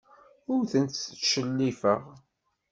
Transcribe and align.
Ur 0.53 0.61
tent-ttcellifeɣ. 0.71 2.01